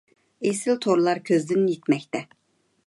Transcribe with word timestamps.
ئېسىل 0.49 0.79
تورلار 0.85 1.21
كۆزدىن 1.29 1.69
يىتمەكتە. 1.73 2.25